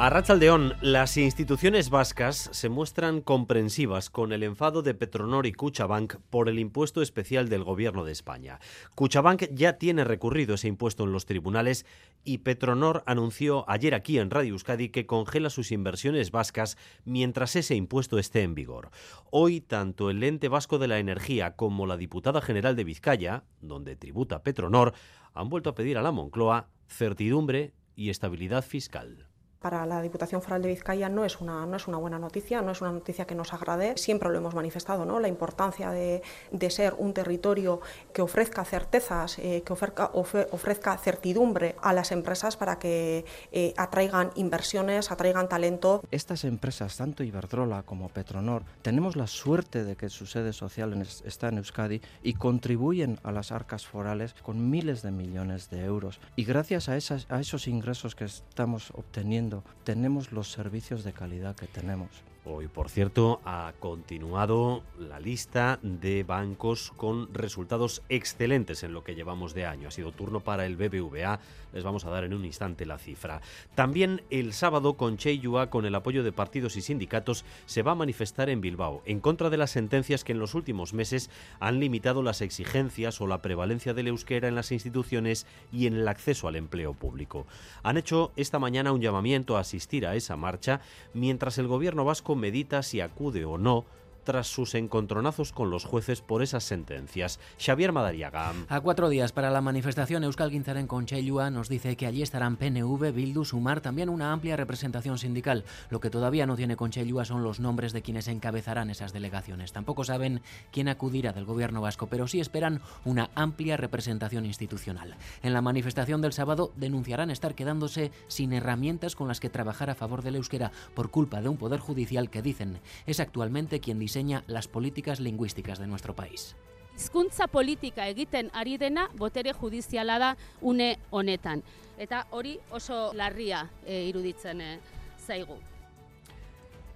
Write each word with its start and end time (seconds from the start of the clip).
A 0.00 0.10
Rachaldeón, 0.10 0.74
las 0.80 1.16
instituciones 1.16 1.90
vascas 1.90 2.50
se 2.52 2.68
muestran 2.68 3.20
comprensivas 3.20 4.10
con 4.10 4.32
el 4.32 4.44
enfado 4.44 4.82
de 4.82 4.94
Petronor 4.94 5.44
y 5.44 5.52
Cuchabank 5.52 6.18
por 6.30 6.48
el 6.48 6.60
impuesto 6.60 7.02
especial 7.02 7.48
del 7.48 7.64
gobierno 7.64 8.04
de 8.04 8.12
España. 8.12 8.60
Cuchabank 8.94 9.46
ya 9.50 9.72
tiene 9.72 10.04
recurrido 10.04 10.54
ese 10.54 10.68
impuesto 10.68 11.02
en 11.02 11.10
los 11.10 11.26
tribunales 11.26 11.84
y 12.22 12.38
Petronor 12.38 13.02
anunció 13.06 13.68
ayer 13.68 13.92
aquí 13.92 14.20
en 14.20 14.30
Radio 14.30 14.52
Euskadi 14.52 14.90
que 14.90 15.04
congela 15.04 15.50
sus 15.50 15.72
inversiones 15.72 16.30
vascas 16.30 16.78
mientras 17.04 17.56
ese 17.56 17.74
impuesto 17.74 18.20
esté 18.20 18.42
en 18.42 18.54
vigor. 18.54 18.90
Hoy, 19.32 19.60
tanto 19.60 20.10
el 20.10 20.22
ente 20.22 20.46
vasco 20.46 20.78
de 20.78 20.86
la 20.86 21.00
energía 21.00 21.56
como 21.56 21.88
la 21.88 21.96
diputada 21.96 22.40
general 22.40 22.76
de 22.76 22.84
Vizcaya, 22.84 23.42
donde 23.60 23.96
tributa 23.96 24.44
Petronor, 24.44 24.94
han 25.34 25.48
vuelto 25.48 25.70
a 25.70 25.74
pedir 25.74 25.98
a 25.98 26.02
la 26.02 26.12
Moncloa 26.12 26.68
certidumbre 26.86 27.72
y 27.96 28.10
estabilidad 28.10 28.64
fiscal 28.64 29.26
para 29.60 29.86
la 29.86 30.00
Diputación 30.02 30.42
Foral 30.42 30.62
de 30.62 30.68
Vizcaya 30.68 31.08
no 31.08 31.24
es, 31.24 31.40
una, 31.40 31.66
no 31.66 31.76
es 31.76 31.88
una 31.88 31.98
buena 31.98 32.18
noticia, 32.18 32.62
no 32.62 32.72
es 32.72 32.80
una 32.80 32.92
noticia 32.92 33.26
que 33.26 33.34
nos 33.34 33.52
agrade. 33.52 33.96
Siempre 33.96 34.28
lo 34.30 34.38
hemos 34.38 34.54
manifestado, 34.54 35.04
¿no? 35.04 35.20
la 35.20 35.28
importancia 35.28 35.90
de, 35.90 36.22
de 36.52 36.70
ser 36.70 36.94
un 36.98 37.12
territorio 37.12 37.80
que 38.12 38.22
ofrezca 38.22 38.64
certezas, 38.64 39.38
eh, 39.38 39.62
que 39.64 39.72
ofrezca, 39.72 40.10
ofrezca, 40.12 40.96
certidumbre 40.98 41.76
a 41.82 41.92
las 41.92 42.12
empresas 42.12 42.56
para 42.56 42.78
que 42.78 43.24
eh, 43.52 43.74
atraigan 43.76 44.30
inversiones, 44.36 45.10
atraigan 45.10 45.48
talento. 45.48 46.02
Estas 46.10 46.44
empresas, 46.44 46.96
tanto 46.96 47.22
Iberdrola 47.22 47.82
como 47.82 48.08
Petronor, 48.08 48.62
tenemos 48.82 49.16
la 49.16 49.26
suerte 49.26 49.84
de 49.84 49.96
que 49.96 50.08
su 50.08 50.26
sede 50.26 50.52
social 50.52 50.94
está 51.24 51.48
en 51.48 51.58
Euskadi 51.58 52.00
y 52.22 52.34
contribuyen 52.34 53.18
a 53.22 53.32
las 53.32 53.52
arcas 53.52 53.86
forales 53.86 54.34
con 54.42 54.70
miles 54.70 55.02
de 55.02 55.10
millones 55.10 55.70
de 55.70 55.84
euros. 55.84 56.20
Y 56.36 56.44
gracias 56.44 56.88
a, 56.88 56.96
esas, 56.96 57.26
a 57.30 57.40
esos 57.40 57.68
ingresos 57.68 58.14
que 58.14 58.24
estamos 58.24 58.90
obteniendo, 58.94 59.47
tenemos 59.84 60.32
los 60.32 60.50
servicios 60.50 61.04
de 61.04 61.12
calidad 61.12 61.56
que 61.56 61.66
tenemos. 61.66 62.10
Hoy, 62.50 62.66
por 62.66 62.88
cierto, 62.88 63.42
ha 63.44 63.74
continuado 63.78 64.82
la 64.98 65.20
lista 65.20 65.78
de 65.82 66.22
bancos 66.22 66.94
con 66.96 67.32
resultados 67.34 68.02
excelentes 68.08 68.82
en 68.84 68.94
lo 68.94 69.04
que 69.04 69.14
llevamos 69.14 69.52
de 69.52 69.66
año. 69.66 69.88
Ha 69.88 69.90
sido 69.90 70.12
turno 70.12 70.40
para 70.40 70.64
el 70.64 70.76
BBVA. 70.76 71.40
Les 71.74 71.84
vamos 71.84 72.06
a 72.06 72.10
dar 72.10 72.24
en 72.24 72.32
un 72.32 72.46
instante 72.46 72.86
la 72.86 72.96
cifra. 72.96 73.42
También 73.74 74.22
el 74.30 74.54
sábado, 74.54 74.94
con 74.94 75.18
Cheyua, 75.18 75.68
con 75.68 75.84
el 75.84 75.94
apoyo 75.94 76.24
de 76.24 76.32
partidos 76.32 76.76
y 76.76 76.80
sindicatos, 76.80 77.44
se 77.66 77.82
va 77.82 77.92
a 77.92 77.96
manifestar 77.96 78.48
en 78.48 78.62
Bilbao 78.62 79.02
en 79.04 79.20
contra 79.20 79.50
de 79.50 79.58
las 79.58 79.72
sentencias 79.72 80.24
que 80.24 80.32
en 80.32 80.38
los 80.38 80.54
últimos 80.54 80.94
meses 80.94 81.28
han 81.60 81.80
limitado 81.80 82.22
las 82.22 82.40
exigencias 82.40 83.20
o 83.20 83.26
la 83.26 83.42
prevalencia 83.42 83.92
del 83.92 84.08
euskera 84.08 84.48
en 84.48 84.54
las 84.54 84.72
instituciones 84.72 85.46
y 85.70 85.86
en 85.86 85.94
el 85.94 86.08
acceso 86.08 86.48
al 86.48 86.56
empleo 86.56 86.94
público. 86.94 87.46
Han 87.82 87.98
hecho 87.98 88.32
esta 88.36 88.58
mañana 88.58 88.92
un 88.92 89.02
llamamiento 89.02 89.58
a 89.58 89.60
asistir 89.60 90.06
a 90.06 90.16
esa 90.16 90.36
marcha 90.36 90.80
mientras 91.12 91.58
el 91.58 91.66
gobierno 91.66 92.06
vasco 92.06 92.37
medita 92.38 92.82
si 92.82 93.00
acude 93.00 93.44
o 93.44 93.58
no 93.58 93.84
tras 94.28 94.46
sus 94.46 94.74
encontronazos 94.74 95.52
con 95.54 95.70
los 95.70 95.86
jueces 95.86 96.20
por 96.20 96.42
esas 96.42 96.62
sentencias. 96.62 97.40
Xavier 97.58 97.92
Madariaga. 97.92 98.52
A 98.68 98.80
cuatro 98.82 99.08
días 99.08 99.32
para 99.32 99.50
la 99.50 99.62
manifestación, 99.62 100.22
Euskal 100.22 100.50
Guinzaren 100.50 100.86
con 100.86 101.06
Cheyua 101.06 101.48
nos 101.48 101.70
dice 101.70 101.96
que 101.96 102.04
allí 102.04 102.20
estarán 102.20 102.58
PNV, 102.58 103.10
Bildu, 103.14 103.46
Sumar, 103.46 103.80
también 103.80 104.10
una 104.10 104.30
amplia 104.30 104.58
representación 104.58 105.16
sindical. 105.16 105.64
Lo 105.88 106.00
que 106.00 106.10
todavía 106.10 106.44
no 106.44 106.56
tiene 106.56 106.76
con 106.76 106.90
Cheyua 106.90 107.24
son 107.24 107.42
los 107.42 107.58
nombres 107.58 107.94
de 107.94 108.02
quienes 108.02 108.28
encabezarán 108.28 108.90
esas 108.90 109.14
delegaciones. 109.14 109.72
Tampoco 109.72 110.04
saben 110.04 110.42
quién 110.72 110.88
acudirá 110.88 111.32
del 111.32 111.46
gobierno 111.46 111.80
vasco, 111.80 112.08
pero 112.08 112.28
sí 112.28 112.38
esperan 112.38 112.82
una 113.06 113.30
amplia 113.34 113.78
representación 113.78 114.44
institucional. 114.44 115.16
En 115.42 115.54
la 115.54 115.62
manifestación 115.62 116.20
del 116.20 116.34
sábado 116.34 116.70
denunciarán 116.76 117.30
estar 117.30 117.54
quedándose 117.54 118.12
sin 118.26 118.52
herramientas 118.52 119.16
con 119.16 119.26
las 119.26 119.40
que 119.40 119.48
trabajar 119.48 119.88
a 119.88 119.94
favor 119.94 120.20
del 120.20 120.36
euskera 120.36 120.70
por 120.92 121.10
culpa 121.10 121.40
de 121.40 121.48
un 121.48 121.56
poder 121.56 121.80
judicial 121.80 122.28
que 122.28 122.42
dicen 122.42 122.80
es 123.06 123.20
actualmente 123.20 123.80
quien 123.80 123.98
diseña 123.98 124.17
las 124.46 124.68
políticas 124.68 125.20
lingüísticas 125.20 125.78
de 125.78 125.86
nuestro 125.86 126.14
país. 126.14 126.56
Hizkuntza 126.98 127.46
politika 127.46 128.08
egiten 128.10 128.50
ari 128.52 128.76
dena 128.76 129.08
botere 129.14 129.52
judiziala 129.54 130.18
da 130.18 130.36
une 130.60 130.98
honetan. 131.10 131.62
Eta 131.98 132.24
hori 132.30 132.58
oso 132.74 133.12
larria 133.14 133.68
e, 133.86 134.08
iruditzen 134.08 134.60
e, 134.60 134.78
zaigu. 135.18 135.58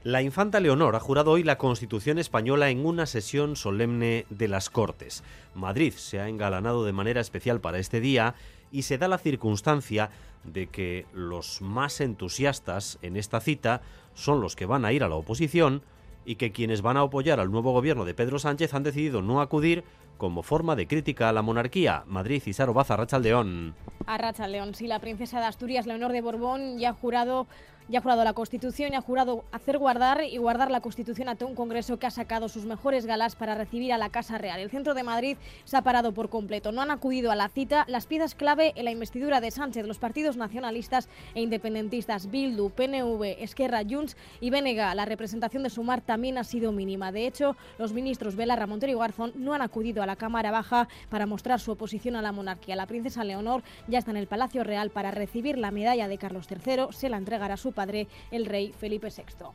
La 0.03 0.21
infanta 0.21 0.59
Leonor 0.59 0.97
ha 0.97 1.01
jurado 1.01 1.31
hoy 1.31 1.45
la 1.45 1.59
Constitución 1.59 2.19
española 2.19 2.71
en 2.71 2.85
una 2.85 3.07
sesión 3.07 3.55
solemne 3.55 4.27
de 4.31 4.49
las 4.49 4.69
Cortes. 4.69 5.23
Madrid 5.55 5.95
se 5.95 6.19
ha 6.19 6.29
engalanado 6.29 6.85
de 6.85 6.93
manera 6.93 7.21
especial 7.21 7.61
para 7.61 7.79
este 7.79 8.01
día 8.01 8.35
y 8.73 8.83
se 8.83 8.99
da 8.99 9.07
la 9.07 9.19
circunstancia 9.19 10.11
de 10.43 10.67
que 10.67 11.07
los 11.13 11.63
más 11.63 12.01
entusiastas 12.01 12.99
en 13.03 13.17
esta 13.17 13.41
cita 13.41 13.83
son 14.15 14.41
los 14.41 14.57
que 14.57 14.67
van 14.67 14.85
a 14.85 14.93
ir 14.93 15.05
a 15.05 15.09
la 15.09 15.15
oposición 15.15 15.83
y 16.25 16.37
que 16.37 16.53
quienes 16.53 16.83
van 16.83 16.97
a 16.97 17.01
apoyar 17.03 17.41
al 17.41 17.51
nuevo 17.51 17.73
gobierno 17.73 18.05
de 18.05 18.15
Pedro 18.15 18.39
Sánchez 18.39 18.75
han 18.75 18.83
decidido 18.83 19.23
no 19.23 19.41
acudir 19.41 19.85
como 20.23 20.45
forma 20.45 20.77
de 20.77 20.87
crítica 20.87 21.29
a 21.29 21.33
la 21.33 21.43
monarquía. 21.43 22.05
Madrid 22.07 22.41
y 22.47 22.53
Baza, 22.73 22.95
Rachaldeón. 22.97 23.75
A 24.07 24.19
Rachaldeón, 24.19 24.73
sí, 24.73 24.87
la 24.87 25.01
princesa 25.01 25.41
de 25.41 25.47
Asturias, 25.47 25.85
Leonor 25.85 26.13
de 26.13 26.21
Borbón, 26.21 26.79
ya 26.79 26.91
ha 26.91 26.93
jurado 26.93 27.49
ya 27.89 27.99
ha 27.99 28.03
jurado 28.03 28.25
la 28.25 28.33
Constitución 28.33 28.93
y 28.93 28.97
ha 28.97 29.01
jurado 29.01 29.45
hacer 29.53 29.79
guardar 29.79 30.25
y 30.25 30.39
guardar 30.39 30.71
la 30.71 30.81
Constitución 30.81 31.29
ante 31.29 31.45
un 31.45 31.55
Congreso 31.55 31.99
que 31.99 32.07
ha 32.07 32.11
sacado 32.11 32.49
sus 32.49 32.65
mejores 32.65 33.07
galas 33.07 33.37
para 33.37 33.55
recibir 33.55 33.93
a 33.93 33.99
la 33.99 34.09
Casa 34.09 34.39
Real. 34.39 34.61
El 34.61 34.71
centro 34.71 34.95
de 34.95 35.03
Madrid 35.03 35.37
se 35.65 35.77
ha 35.77 35.83
parado 35.83 36.13
por 36.13 36.31
completo. 36.31 36.73
No 36.73 36.81
han 36.81 36.91
acudido 36.91 37.31
a 37.31 37.37
la 37.37 37.49
cita 37.49 37.85
las 37.89 38.07
piezas 38.07 38.35
clave 38.35 38.73
en 38.77 38.85
la 38.85 38.93
investidura 38.93 39.41
de 39.41 39.51
Sánchez, 39.51 39.87
los 39.87 39.99
partidos 39.99 40.37
nacionalistas 40.37 41.09
e 41.35 41.43
independentistas 41.43 42.31
Bildu, 42.31 42.71
PNV, 42.71 43.43
Esquerra, 43.43 43.83
Junts 43.89 44.17
y 44.41 44.51
Benega. 44.51 44.95
La 44.95 45.05
representación 45.05 45.63
de 45.63 45.71
Sumar 45.71 46.01
también 46.01 46.39
ha 46.39 46.45
sido 46.45 46.73
mínima. 46.73 47.13
De 47.13 47.27
hecho, 47.27 47.57
los 47.79 47.93
ministros 47.93 48.37
Vela, 48.37 48.57
Ramontero 48.57 48.93
y 48.93 48.97
Garzón 48.97 49.33
no 49.35 49.55
han 49.55 49.63
acudido 49.63 50.03
a 50.03 50.07
la 50.07 50.12
Cámara 50.17 50.51
Baja 50.51 50.89
para 51.09 51.27
mostrar 51.27 51.61
su 51.61 51.73
oposición 51.73 52.17
a 52.17 52.23
la 52.23 52.33
monarquía. 52.33 52.77
La 52.77 52.87
princesa 52.87 53.25
Leonor 53.25 53.63
ya 53.89 53.99
está 53.99 54.11
en 54.11 54.17
el 54.17 54.27
Palacio 54.27 54.65
Real 54.65 54.91
para 54.91 55.11
recibir 55.11 55.59
la 55.59 55.71
medalla 55.71 56.09
de 56.09 56.19
Carlos 56.19 56.47
III. 56.51 56.87
Se 56.91 57.09
la 57.09 57.17
entregará 57.17 57.57
su 57.57 57.73
padre, 57.73 58.09
el 58.31 58.47
rey 58.47 58.73
Felipe 58.73 59.09
VI. 59.09 59.47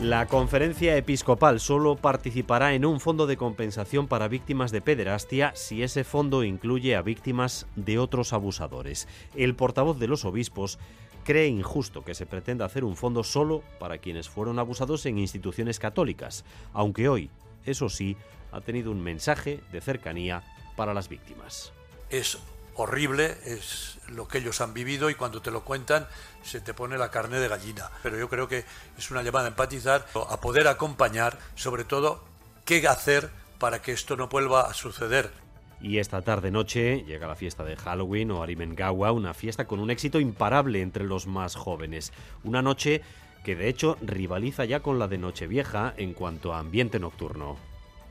La 0.00 0.26
conferencia 0.26 0.94
episcopal 0.94 1.58
solo 1.58 1.96
participará 1.96 2.74
en 2.74 2.84
un 2.84 3.00
fondo 3.00 3.26
de 3.26 3.38
compensación 3.38 4.08
para 4.08 4.28
víctimas 4.28 4.70
de 4.70 4.82
pederastia 4.82 5.52
si 5.54 5.82
ese 5.82 6.04
fondo 6.04 6.44
incluye 6.44 6.94
a 6.96 7.00
víctimas 7.00 7.66
de 7.76 7.98
otros 7.98 8.34
abusadores. 8.34 9.08
El 9.34 9.54
portavoz 9.54 9.98
de 9.98 10.06
los 10.06 10.26
obispos 10.26 10.78
cree 11.26 11.48
injusto 11.48 12.04
que 12.04 12.14
se 12.14 12.24
pretenda 12.24 12.64
hacer 12.64 12.84
un 12.84 12.96
fondo 12.96 13.24
solo 13.24 13.64
para 13.80 13.98
quienes 13.98 14.28
fueron 14.28 14.60
abusados 14.60 15.04
en 15.06 15.18
instituciones 15.18 15.80
católicas, 15.80 16.44
aunque 16.72 17.08
hoy, 17.08 17.30
eso 17.64 17.88
sí, 17.88 18.16
ha 18.52 18.60
tenido 18.60 18.92
un 18.92 19.02
mensaje 19.02 19.60
de 19.72 19.80
cercanía 19.80 20.44
para 20.76 20.94
las 20.94 21.08
víctimas. 21.08 21.72
Es 22.10 22.38
horrible, 22.76 23.36
es 23.44 23.98
lo 24.06 24.28
que 24.28 24.38
ellos 24.38 24.60
han 24.60 24.72
vivido 24.72 25.10
y 25.10 25.16
cuando 25.16 25.42
te 25.42 25.50
lo 25.50 25.64
cuentan 25.64 26.06
se 26.44 26.60
te 26.60 26.74
pone 26.74 26.96
la 26.96 27.10
carne 27.10 27.40
de 27.40 27.48
gallina. 27.48 27.90
Pero 28.04 28.16
yo 28.16 28.28
creo 28.28 28.46
que 28.46 28.64
es 28.96 29.10
una 29.10 29.22
llamada 29.22 29.46
a 29.46 29.48
empatizar, 29.48 30.06
a 30.28 30.40
poder 30.40 30.68
acompañar, 30.68 31.38
sobre 31.56 31.82
todo, 31.82 32.22
qué 32.64 32.86
hacer 32.86 33.30
para 33.58 33.82
que 33.82 33.90
esto 33.90 34.16
no 34.16 34.28
vuelva 34.28 34.62
a 34.70 34.74
suceder. 34.74 35.32
Y 35.80 35.98
esta 35.98 36.22
tarde 36.22 36.50
noche 36.50 37.04
llega 37.04 37.26
la 37.26 37.34
fiesta 37.34 37.62
de 37.64 37.76
Halloween 37.76 38.30
o 38.30 38.42
Arimengawa, 38.42 39.12
una 39.12 39.34
fiesta 39.34 39.66
con 39.66 39.78
un 39.78 39.90
éxito 39.90 40.20
imparable 40.20 40.80
entre 40.80 41.04
los 41.04 41.26
más 41.26 41.54
jóvenes. 41.54 42.12
Una 42.44 42.62
noche 42.62 43.02
que 43.44 43.54
de 43.54 43.68
hecho 43.68 43.96
rivaliza 44.00 44.64
ya 44.64 44.80
con 44.80 44.98
la 44.98 45.06
de 45.06 45.18
Nochevieja 45.18 45.94
en 45.96 46.14
cuanto 46.14 46.54
a 46.54 46.58
ambiente 46.58 46.98
nocturno. 46.98 47.56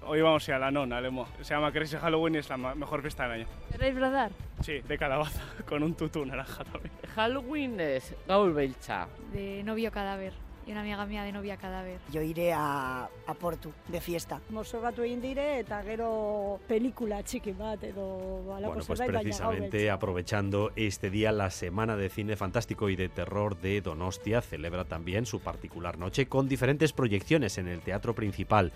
Hoy 0.07 0.21
vamos 0.21 0.47
a 0.49 0.59
la 0.59 0.69
nona, 0.69 1.01
Lemo. 1.01 1.27
Se 1.41 1.55
llama 1.55 1.71
Crazy 1.71 1.97
Halloween 1.97 2.35
y 2.35 2.37
es 2.37 2.49
la 2.49 2.57
mejor 2.57 3.01
fiesta 3.01 3.23
del 3.23 3.41
año. 3.41 3.47
¿Queréis 3.71 3.95
bradar? 3.95 4.31
Sí, 4.61 4.81
de 4.87 4.97
calabaza, 4.99 5.41
con 5.67 5.81
un 5.81 5.95
tutú 5.95 6.23
naranja 6.23 6.63
también. 6.63 6.93
Halloween 7.15 7.79
es 7.79 8.13
Gaul 8.27 8.53
Belcha. 8.53 9.07
De 9.33 9.63
novio 9.63 9.91
cadáver. 9.91 10.44
Y 10.65 10.71
una 10.71 10.81
amiga 10.81 11.05
mía 11.05 11.23
de 11.23 11.31
novia 11.31 11.57
cadáver. 11.57 11.99
Yo 12.11 12.21
iré 12.21 12.53
a, 12.53 13.07
a 13.27 13.33
Portu, 13.33 13.71
de 13.87 14.01
fiesta. 14.01 14.41
Mozorratu 14.49 15.03
egin 15.03 15.21
dire 15.21 15.59
eta 15.59 15.81
gero 15.85 16.59
pelikula 16.67 17.21
txiki 17.23 17.53
bat 17.53 17.83
edo 17.83 18.05
Bueno, 18.45 18.83
pues 18.85 19.01
precisamente 19.01 19.89
aprovechando 19.91 20.71
este 20.75 21.09
día, 21.09 21.31
la 21.31 21.51
Semana 21.51 21.95
de 21.95 22.09
Cine 22.09 22.35
Fantástico 22.35 22.89
y 22.89 22.95
de 22.95 23.09
Terror 23.09 23.59
de 23.59 23.81
Donostia 23.81 24.41
celebra 24.41 24.85
también 24.85 25.25
su 25.25 25.39
particular 25.39 25.97
noche 25.97 26.27
con 26.27 26.47
diferentes 26.47 26.93
proyecciones 26.93 27.57
en 27.57 27.67
el 27.67 27.81
teatro 27.81 28.15
principal 28.15 28.71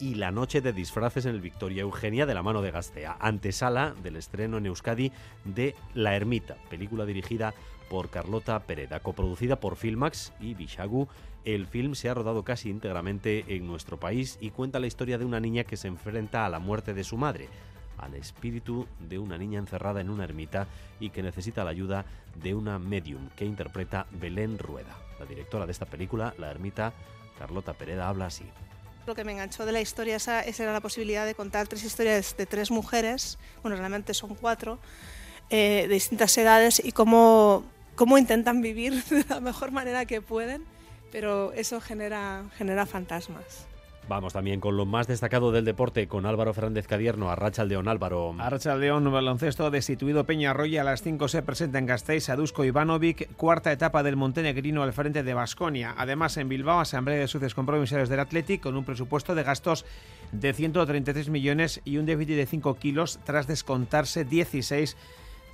y 0.00 0.14
La 0.14 0.30
Noche 0.30 0.60
de 0.60 0.72
Disfraces 0.72 1.26
en 1.26 1.34
el 1.34 1.40
Victoria 1.40 1.82
Eugenia 1.82 2.26
de 2.26 2.34
la 2.34 2.42
mano 2.42 2.62
de 2.62 2.70
Gastea, 2.70 3.16
antesala 3.20 3.94
del 4.02 4.16
estreno 4.16 4.56
en 4.58 4.66
Euskadi 4.66 5.12
de 5.44 5.74
La 5.94 6.16
Ermita, 6.16 6.56
película 6.68 7.04
dirigida 7.04 7.54
por 7.88 8.08
Carlota 8.08 8.60
Pereda, 8.60 9.00
coproducida 9.00 9.56
por 9.56 9.76
Filmax 9.76 10.32
y 10.40 10.54
Bishagu. 10.54 11.08
El 11.44 11.66
film 11.66 11.94
se 11.94 12.08
ha 12.08 12.14
rodado 12.14 12.44
casi 12.44 12.70
íntegramente 12.70 13.44
en 13.48 13.66
nuestro 13.66 13.98
país 13.98 14.38
y 14.40 14.50
cuenta 14.50 14.78
la 14.78 14.86
historia 14.86 15.18
de 15.18 15.24
una 15.24 15.40
niña 15.40 15.64
que 15.64 15.76
se 15.76 15.88
enfrenta 15.88 16.46
a 16.46 16.48
la 16.48 16.58
muerte 16.58 16.94
de 16.94 17.04
su 17.04 17.16
madre, 17.16 17.48
al 17.98 18.14
espíritu 18.14 18.86
de 18.98 19.18
una 19.18 19.36
niña 19.36 19.58
encerrada 19.58 20.00
en 20.00 20.10
una 20.10 20.24
ermita 20.24 20.66
y 21.00 21.10
que 21.10 21.22
necesita 21.22 21.64
la 21.64 21.70
ayuda 21.70 22.04
de 22.36 22.54
una 22.54 22.78
medium 22.78 23.28
que 23.36 23.44
interpreta 23.44 24.06
Belén 24.12 24.58
Rueda. 24.58 24.96
La 25.18 25.26
directora 25.26 25.66
de 25.66 25.72
esta 25.72 25.86
película, 25.86 26.34
La 26.38 26.50
Ermita, 26.50 26.94
Carlota 27.38 27.74
Pereda, 27.74 28.08
habla 28.08 28.26
así. 28.26 28.44
Lo 29.06 29.14
que 29.14 29.24
me 29.24 29.32
enganchó 29.32 29.64
de 29.66 29.72
la 29.72 29.80
historia 29.80 30.16
esa, 30.16 30.42
esa 30.42 30.62
era 30.62 30.72
la 30.72 30.80
posibilidad 30.80 31.26
de 31.26 31.34
contar 31.34 31.66
tres 31.66 31.84
historias 31.84 32.36
de 32.36 32.46
tres 32.46 32.70
mujeres, 32.70 33.38
bueno, 33.62 33.76
realmente 33.76 34.14
son 34.14 34.34
cuatro, 34.34 34.78
eh, 35.48 35.86
de 35.88 35.94
distintas 35.94 36.36
edades 36.38 36.80
y 36.84 36.92
cómo, 36.92 37.64
cómo 37.96 38.18
intentan 38.18 38.60
vivir 38.62 39.02
de 39.10 39.24
la 39.28 39.40
mejor 39.40 39.72
manera 39.72 40.04
que 40.04 40.20
pueden, 40.20 40.64
pero 41.10 41.52
eso 41.52 41.80
genera, 41.80 42.44
genera 42.56 42.86
fantasmas. 42.86 43.69
Vamos 44.10 44.32
también 44.32 44.58
con 44.58 44.76
lo 44.76 44.86
más 44.86 45.06
destacado 45.06 45.52
del 45.52 45.64
deporte 45.64 46.08
con 46.08 46.26
Álvaro 46.26 46.52
Fernández 46.52 46.88
Cadierno, 46.88 47.30
Arracha 47.30 47.64
León 47.64 47.86
Álvaro. 47.86 48.34
Arracha 48.40 48.74
León, 48.74 49.04
baloncesto 49.12 49.70
destituido 49.70 50.26
Peña 50.26 50.50
Arroya 50.50 50.80
a 50.80 50.84
las 50.84 51.02
5 51.02 51.28
se 51.28 51.42
presenta 51.42 51.78
en 51.78 51.86
Gasteiz 51.86 52.28
Adusco 52.28 52.64
Ivanovic, 52.64 53.32
cuarta 53.36 53.70
etapa 53.70 54.02
del 54.02 54.16
montenegrino 54.16 54.82
al 54.82 54.92
frente 54.92 55.22
de 55.22 55.32
Basconia. 55.32 55.94
Además 55.96 56.36
en 56.38 56.48
Bilbao, 56.48 56.80
Asamblea 56.80 57.20
de 57.20 57.28
Socios 57.28 57.54
Compromisarios 57.54 58.08
del 58.08 58.18
Athletic 58.18 58.60
con 58.60 58.76
un 58.76 58.84
presupuesto 58.84 59.36
de 59.36 59.44
gastos 59.44 59.86
de 60.32 60.54
133 60.54 61.28
millones 61.28 61.80
y 61.84 61.98
un 61.98 62.06
déficit 62.06 62.34
de 62.34 62.46
5 62.46 62.74
kilos 62.78 63.20
tras 63.22 63.46
descontarse 63.46 64.24
16 64.24 64.96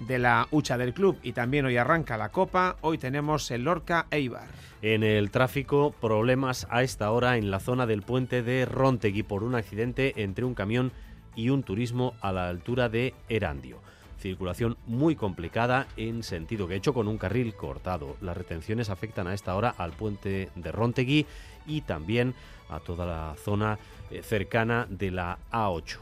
de 0.00 0.18
la 0.18 0.48
hucha 0.50 0.78
del 0.78 0.94
club 0.94 1.18
y 1.22 1.32
también 1.32 1.64
hoy 1.64 1.76
arranca 1.76 2.16
la 2.16 2.30
Copa. 2.30 2.76
Hoy 2.80 2.98
tenemos 2.98 3.50
el 3.50 3.64
Lorca 3.64 4.06
Eibar. 4.10 4.48
En 4.82 5.02
el 5.02 5.30
tráfico, 5.30 5.94
problemas 6.00 6.66
a 6.70 6.82
esta 6.82 7.10
hora 7.10 7.38
en 7.38 7.50
la 7.50 7.60
zona 7.60 7.86
del 7.86 8.02
puente 8.02 8.42
de 8.42 8.66
Rontegui 8.66 9.22
por 9.22 9.42
un 9.42 9.54
accidente 9.54 10.12
entre 10.22 10.44
un 10.44 10.54
camión 10.54 10.92
y 11.34 11.50
un 11.50 11.62
turismo 11.62 12.14
a 12.20 12.32
la 12.32 12.48
altura 12.48 12.88
de 12.88 13.14
Erandio. 13.28 13.80
Circulación 14.18 14.76
muy 14.86 15.14
complicada 15.14 15.86
en 15.96 16.22
sentido 16.22 16.66
que 16.66 16.74
hecho 16.74 16.94
con 16.94 17.06
un 17.08 17.18
carril 17.18 17.54
cortado. 17.54 18.16
Las 18.20 18.36
retenciones 18.36 18.90
afectan 18.90 19.26
a 19.26 19.34
esta 19.34 19.54
hora 19.54 19.74
al 19.76 19.92
puente 19.92 20.50
de 20.54 20.72
Rontegui 20.72 21.26
y 21.66 21.82
también 21.82 22.34
a 22.68 22.80
toda 22.80 23.06
la 23.06 23.36
zona 23.36 23.78
eh, 24.10 24.22
cercana 24.22 24.86
de 24.88 25.10
la 25.10 25.38
A8. 25.52 25.98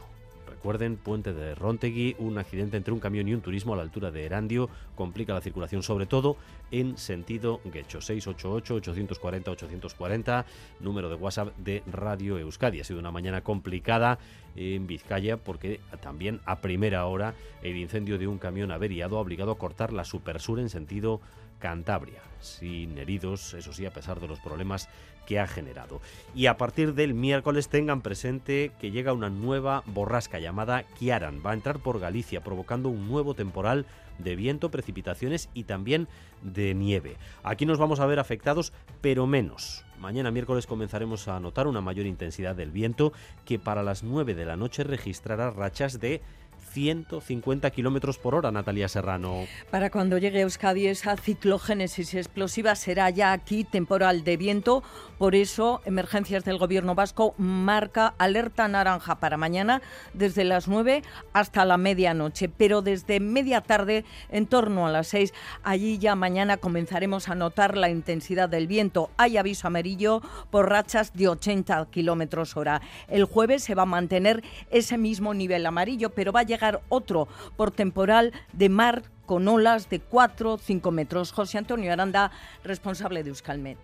Recuerden, 0.55 0.95
puente 0.95 1.33
de 1.33 1.53
Rontegui, 1.53 2.15
un 2.17 2.37
accidente 2.37 2.77
entre 2.77 2.93
un 2.93 3.01
camión 3.01 3.27
y 3.27 3.33
un 3.33 3.41
turismo 3.41 3.73
a 3.73 3.75
la 3.75 3.83
altura 3.83 4.09
de 4.09 4.23
Erandio 4.23 4.69
complica 4.95 5.33
la 5.33 5.41
circulación, 5.41 5.83
sobre 5.83 6.05
todo 6.05 6.37
en 6.71 6.97
sentido 6.97 7.59
Guecho. 7.65 7.99
688-840-840, 7.99 10.45
número 10.79 11.09
de 11.09 11.15
WhatsApp 11.15 11.53
de 11.57 11.83
Radio 11.91 12.39
Euskadi. 12.39 12.79
Ha 12.79 12.85
sido 12.85 12.99
una 12.99 13.11
mañana 13.11 13.41
complicada 13.41 14.17
en 14.55 14.87
Vizcaya 14.87 15.35
porque 15.35 15.81
también 16.01 16.39
a 16.45 16.61
primera 16.61 17.05
hora 17.05 17.33
el 17.61 17.75
incendio 17.75 18.17
de 18.17 18.27
un 18.27 18.37
camión 18.37 18.71
averiado 18.71 19.17
ha 19.17 19.21
obligado 19.21 19.51
a 19.51 19.57
cortar 19.57 19.91
la 19.91 20.05
Supersur 20.05 20.61
en 20.61 20.69
sentido 20.69 21.19
Cantabria, 21.59 22.21
sin 22.39 22.97
heridos, 22.97 23.53
eso 23.53 23.73
sí, 23.73 23.85
a 23.85 23.93
pesar 23.93 24.19
de 24.19 24.27
los 24.27 24.39
problemas 24.39 24.89
que 25.25 25.39
ha 25.39 25.47
generado. 25.47 26.01
Y 26.33 26.45
a 26.45 26.57
partir 26.57 26.93
del 26.93 27.13
miércoles 27.13 27.67
tengan 27.67 28.01
presente 28.01 28.71
que 28.79 28.91
llega 28.91 29.13
una 29.13 29.29
nueva 29.29 29.83
borrasca 29.87 30.39
llamada 30.39 30.83
Kiaran. 30.83 31.41
Va 31.45 31.51
a 31.51 31.55
entrar 31.55 31.79
por 31.79 31.99
Galicia 31.99 32.43
provocando 32.43 32.89
un 32.89 33.07
nuevo 33.07 33.33
temporal 33.33 33.85
de 34.19 34.35
viento, 34.35 34.71
precipitaciones 34.71 35.49
y 35.53 35.63
también 35.63 36.07
de 36.41 36.73
nieve. 36.73 37.17
Aquí 37.43 37.65
nos 37.65 37.79
vamos 37.79 37.99
a 37.99 38.05
ver 38.05 38.19
afectados, 38.19 38.71
pero 39.01 39.27
menos. 39.27 39.83
Mañana 39.99 40.31
miércoles 40.31 40.67
comenzaremos 40.67 41.27
a 41.27 41.39
notar 41.39 41.67
una 41.67 41.81
mayor 41.81 42.05
intensidad 42.05 42.55
del 42.55 42.71
viento 42.71 43.13
que 43.45 43.59
para 43.59 43.83
las 43.83 44.03
9 44.03 44.35
de 44.35 44.45
la 44.45 44.57
noche 44.57 44.83
registrará 44.83 45.49
rachas 45.49 45.99
de 45.99 46.21
150 46.71 47.69
kilómetros 47.71 48.17
por 48.17 48.35
hora, 48.35 48.51
Natalia 48.51 48.87
Serrano. 48.87 49.45
Para 49.71 49.89
cuando 49.89 50.17
llegue 50.17 50.39
a 50.39 50.41
Euskadi 50.41 50.87
esa 50.87 51.15
ciclogénesis 51.15 52.13
explosiva 52.13 52.75
será 52.75 53.09
ya 53.09 53.31
aquí 53.31 53.63
temporal 53.63 54.23
de 54.23 54.37
viento. 54.37 54.83
Por 55.17 55.35
eso, 55.35 55.81
Emergencias 55.85 56.43
del 56.43 56.57
Gobierno 56.57 56.95
Vasco 56.95 57.33
marca 57.37 58.13
alerta 58.17 58.67
naranja 58.67 59.19
para 59.19 59.37
mañana 59.37 59.81
desde 60.13 60.43
las 60.43 60.67
9 60.67 61.03
hasta 61.33 61.65
la 61.65 61.77
medianoche. 61.77 62.49
Pero 62.49 62.81
desde 62.81 63.19
media 63.19 63.61
tarde, 63.61 64.03
en 64.29 64.47
torno 64.47 64.87
a 64.87 64.91
las 64.91 65.07
6, 65.07 65.33
allí 65.63 65.97
ya 65.97 66.15
mañana 66.15 66.57
comenzaremos 66.57 67.29
a 67.29 67.35
notar 67.35 67.77
la 67.77 67.89
intensidad 67.89 68.49
del 68.49 68.67
viento. 68.67 69.09
Hay 69.17 69.37
aviso 69.37 69.67
amarillo 69.67 70.21
por 70.51 70.69
rachas 70.69 71.13
de 71.13 71.29
80 71.29 71.87
kilómetros 71.91 72.57
hora. 72.57 72.81
El 73.07 73.25
jueves 73.25 73.63
se 73.63 73.75
va 73.75 73.83
a 73.83 73.87
mantener 73.87 74.43
ese 74.69 74.97
mismo 74.97 75.33
nivel 75.33 75.65
amarillo, 75.65 76.09
pero 76.09 76.31
va 76.31 76.41
a 76.41 76.43
llegar 76.55 76.81
otro 76.89 77.27
por 77.55 77.71
temporal 77.71 78.33
de 78.53 78.69
mar 78.69 79.03
con 79.25 79.47
olas 79.47 79.89
de 79.89 79.99
4 79.99 80.57
5 80.57 80.91
metros. 80.91 81.31
José 81.31 81.57
Antonio 81.57 81.91
Aranda, 81.91 82.31
responsable 82.63 83.23
de 83.23 83.29
Euskalmet 83.29 83.77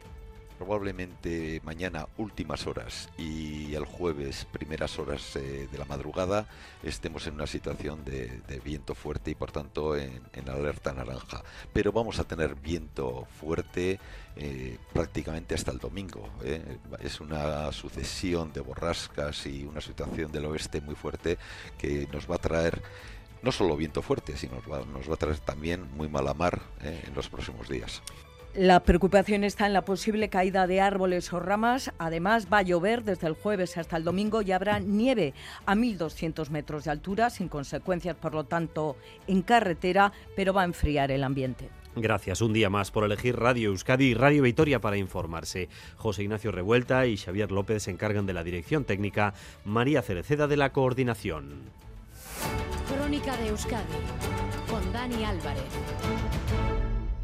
probablemente 0.61 1.59
mañana 1.63 2.07
últimas 2.19 2.67
horas 2.67 3.09
y 3.17 3.73
el 3.73 3.83
jueves 3.83 4.45
primeras 4.51 4.99
horas 4.99 5.35
eh, 5.35 5.67
de 5.71 5.77
la 5.79 5.85
madrugada 5.85 6.45
estemos 6.83 7.25
en 7.25 7.33
una 7.33 7.47
situación 7.47 8.05
de, 8.05 8.61
viento 8.63 8.93
fuerte 8.93 9.31
y 9.31 9.35
por 9.35 9.51
tanto 9.51 9.97
en, 9.97 10.21
alerta 10.47 10.93
naranja. 10.93 11.41
Pero 11.73 11.91
vamos 11.91 12.19
a 12.19 12.25
tener 12.25 12.53
viento 12.53 13.27
fuerte 13.39 13.99
eh, 14.35 14.77
prácticamente 14.93 15.55
hasta 15.55 15.71
el 15.71 15.79
domingo. 15.79 16.29
Eh. 16.43 16.77
Es 16.99 17.19
una 17.19 17.71
sucesión 17.71 18.53
de 18.53 18.61
borrascas 18.61 19.47
y 19.47 19.63
una 19.63 19.81
situación 19.81 20.31
del 20.31 20.45
oeste 20.45 20.79
muy 20.79 20.93
fuerte 20.93 21.39
que 21.79 22.07
nos 22.13 22.29
va 22.29 22.35
a 22.35 22.37
traer 22.39 22.83
no 23.41 23.51
solo 23.51 23.75
viento 23.75 24.03
fuerte, 24.03 24.37
sino 24.37 24.57
nos 24.57 24.71
va, 24.71 24.85
nos 24.85 25.09
va 25.09 25.15
a 25.15 25.17
traer 25.17 25.39
también 25.39 25.89
muy 25.97 26.07
mala 26.07 26.35
mar 26.35 26.61
en 26.83 27.15
los 27.15 27.29
próximos 27.29 27.67
días. 27.67 28.03
La 28.55 28.81
preocupación 28.81 29.45
está 29.45 29.65
en 29.65 29.71
la 29.71 29.85
posible 29.85 30.27
caída 30.27 30.67
de 30.67 30.81
árboles 30.81 31.31
o 31.31 31.39
ramas. 31.39 31.93
Además, 31.97 32.47
va 32.51 32.57
a 32.57 32.63
llover 32.63 33.05
desde 33.05 33.27
el 33.27 33.33
jueves 33.33 33.77
hasta 33.77 33.95
el 33.95 34.03
domingo 34.03 34.41
y 34.41 34.51
habrá 34.51 34.79
nieve 34.79 35.33
a 35.65 35.73
1.200 35.73 36.49
metros 36.49 36.83
de 36.83 36.91
altura, 36.91 37.29
sin 37.29 37.47
consecuencias, 37.47 38.17
por 38.17 38.33
lo 38.33 38.43
tanto, 38.43 38.97
en 39.27 39.41
carretera, 39.41 40.11
pero 40.35 40.53
va 40.53 40.63
a 40.63 40.65
enfriar 40.65 41.11
el 41.11 41.23
ambiente. 41.23 41.69
Gracias 41.95 42.41
un 42.41 42.51
día 42.51 42.69
más 42.69 42.91
por 42.91 43.05
elegir 43.05 43.37
Radio 43.37 43.69
Euskadi 43.69 44.07
y 44.07 44.13
Radio 44.15 44.43
Vitoria 44.43 44.81
para 44.81 44.97
informarse. 44.97 45.69
José 45.95 46.23
Ignacio 46.23 46.51
Revuelta 46.51 47.05
y 47.05 47.15
Xavier 47.15 47.53
López 47.53 47.83
se 47.83 47.91
encargan 47.91 48.25
de 48.25 48.33
la 48.33 48.43
dirección 48.43 48.83
técnica, 48.83 49.33
María 49.63 50.01
Cereceda 50.01 50.47
de 50.47 50.57
la 50.57 50.73
coordinación. 50.73 51.69
Crónica 52.87 53.35
de 53.37 53.47
Euskadi 53.47 53.83
con 54.69 54.91
Dani 54.91 55.23
Álvarez. 55.23 55.63